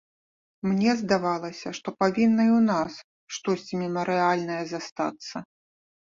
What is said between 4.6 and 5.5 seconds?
застацца.